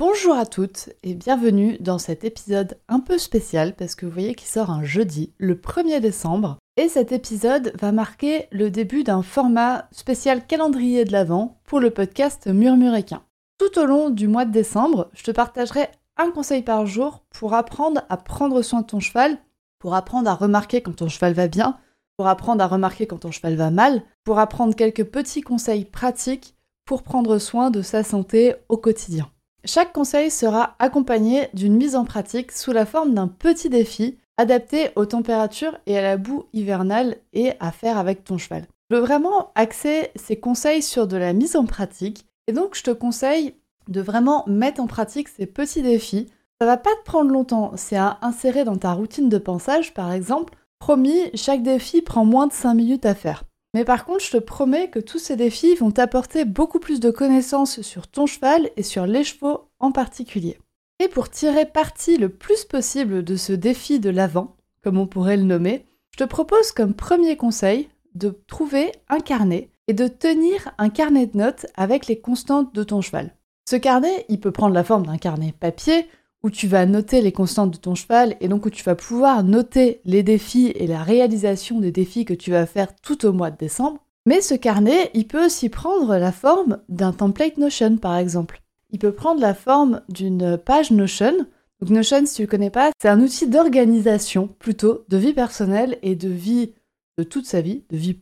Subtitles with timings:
[0.00, 4.34] Bonjour à toutes et bienvenue dans cet épisode un peu spécial parce que vous voyez
[4.34, 6.56] qu'il sort un jeudi, le 1er décembre.
[6.78, 11.90] Et cet épisode va marquer le début d'un format spécial calendrier de l'Avent pour le
[11.90, 13.22] podcast Murmuréquin.
[13.58, 17.52] Tout au long du mois de décembre, je te partagerai un conseil par jour pour
[17.52, 19.36] apprendre à prendre soin de ton cheval,
[19.78, 21.76] pour apprendre à remarquer quand ton cheval va bien,
[22.16, 26.56] pour apprendre à remarquer quand ton cheval va mal, pour apprendre quelques petits conseils pratiques
[26.86, 29.30] pour prendre soin de sa santé au quotidien.
[29.64, 34.88] Chaque conseil sera accompagné d'une mise en pratique sous la forme d'un petit défi adapté
[34.96, 38.66] aux températures et à la boue hivernale et à faire avec ton cheval.
[38.88, 42.82] Je veux vraiment axer ces conseils sur de la mise en pratique et donc je
[42.82, 43.54] te conseille
[43.88, 46.26] de vraiment mettre en pratique ces petits défis.
[46.58, 50.10] Ça va pas te prendre longtemps, c'est à insérer dans ta routine de pensage par
[50.10, 50.54] exemple.
[50.78, 53.44] Promis, chaque défi prend moins de 5 minutes à faire.
[53.74, 57.10] Mais par contre, je te promets que tous ces défis vont t'apporter beaucoup plus de
[57.10, 60.58] connaissances sur ton cheval et sur les chevaux en particulier.
[60.98, 65.36] Et pour tirer parti le plus possible de ce défi de l'avant, comme on pourrait
[65.36, 70.72] le nommer, je te propose comme premier conseil de trouver un carnet et de tenir
[70.78, 73.34] un carnet de notes avec les constantes de ton cheval.
[73.68, 76.08] Ce carnet, il peut prendre la forme d'un carnet papier
[76.42, 79.44] où tu vas noter les constantes de ton cheval et donc où tu vas pouvoir
[79.44, 83.50] noter les défis et la réalisation des défis que tu vas faire tout au mois
[83.50, 84.04] de décembre.
[84.26, 88.62] Mais ce carnet, il peut aussi prendre la forme d'un template Notion par exemple.
[88.90, 91.46] Il peut prendre la forme d'une page Notion.
[91.80, 95.98] Donc Notion, si tu ne connais pas, c'est un outil d'organisation plutôt de vie personnelle
[96.02, 96.74] et de vie
[97.18, 98.18] de toute sa vie, de vie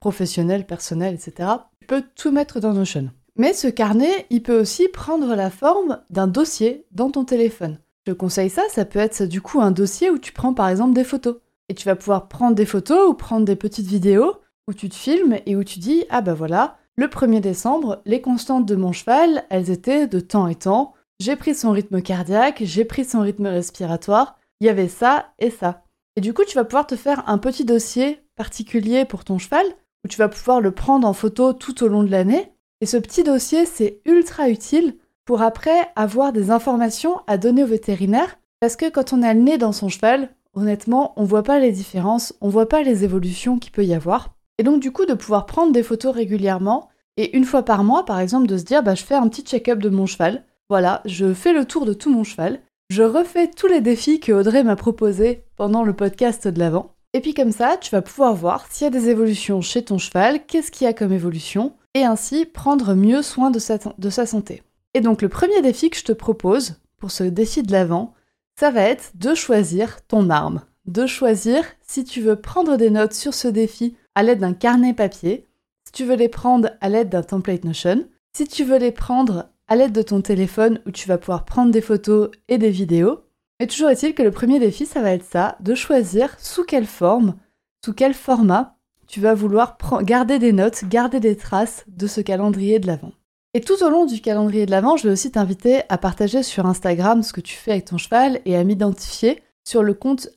[0.00, 1.48] professionnelle, personnelle, etc.
[1.80, 3.10] Tu peux tout mettre dans Notion.
[3.36, 7.78] Mais ce carnet, il peut aussi prendre la forme d'un dossier dans ton téléphone.
[8.06, 10.94] Je conseille ça, ça peut être du coup un dossier où tu prends par exemple
[10.94, 11.36] des photos.
[11.68, 14.34] Et tu vas pouvoir prendre des photos ou prendre des petites vidéos
[14.68, 18.20] où tu te filmes et où tu dis Ah bah voilà, le 1er décembre, les
[18.20, 20.92] constantes de mon cheval, elles étaient de temps et temps.
[21.20, 25.50] J'ai pris son rythme cardiaque, j'ai pris son rythme respiratoire, il y avait ça et
[25.50, 25.84] ça.
[26.16, 29.64] Et du coup, tu vas pouvoir te faire un petit dossier particulier pour ton cheval,
[30.04, 32.96] où tu vas pouvoir le prendre en photo tout au long de l'année, et ce
[32.96, 38.40] petit dossier, c'est ultra utile pour après avoir des informations à donner au vétérinaire.
[38.58, 41.70] Parce que quand on a le nez dans son cheval, honnêtement, on voit pas les
[41.70, 44.34] différences, on voit pas les évolutions qu'il peut y avoir.
[44.58, 48.04] Et donc, du coup, de pouvoir prendre des photos régulièrement et une fois par mois,
[48.04, 50.44] par exemple, de se dire, bah, je fais un petit check-up de mon cheval.
[50.68, 52.62] Voilà, je fais le tour de tout mon cheval.
[52.90, 56.91] Je refais tous les défis que Audrey m'a proposés pendant le podcast de l'avant.
[57.14, 59.98] Et puis comme ça, tu vas pouvoir voir s'il y a des évolutions chez ton
[59.98, 64.62] cheval, qu'est-ce qu'il y a comme évolution, et ainsi prendre mieux soin de sa, santé.
[64.94, 68.14] Et donc le premier défi que je te propose pour ce défi de l'avant,
[68.58, 70.62] ça va être de choisir ton arme.
[70.86, 74.94] De choisir si tu veux prendre des notes sur ce défi à l'aide d'un carnet
[74.94, 75.46] papier,
[75.84, 79.50] si tu veux les prendre à l'aide d'un template Notion, si tu veux les prendre
[79.68, 83.20] à l'aide de ton téléphone où tu vas pouvoir prendre des photos et des vidéos.
[83.62, 86.84] Mais toujours est-il que le premier défi, ça va être ça, de choisir sous quelle
[86.84, 87.36] forme,
[87.84, 88.74] sous quel format
[89.06, 93.12] tu vas vouloir garder des notes, garder des traces de ce calendrier de l'Avent.
[93.54, 96.66] Et tout au long du calendrier de l'Avent, je vais aussi t'inviter à partager sur
[96.66, 100.28] Instagram ce que tu fais avec ton cheval et à m'identifier sur le compte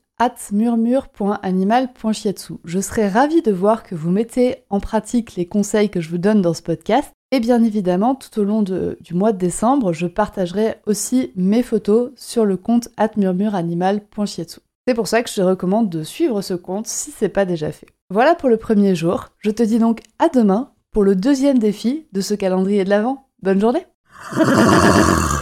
[0.51, 2.53] murmure.animal.chiatsu.
[2.63, 6.19] Je serais ravie de voir que vous mettez en pratique les conseils que je vous
[6.19, 7.11] donne dans ce podcast.
[7.35, 12.11] Et bien évidemment, tout au long du mois de décembre, je partagerai aussi mes photos
[12.15, 12.87] sur le compte
[13.17, 14.61] murmureanimal.chiatsu.
[14.87, 17.73] C'est pour ça que je te recommande de suivre ce compte si c'est pas déjà
[17.73, 17.87] fait.
[18.09, 19.31] Voilà pour le premier jour.
[19.39, 23.27] Je te dis donc à demain pour le deuxième défi de ce calendrier de l'Avent.
[23.41, 23.85] Bonne journée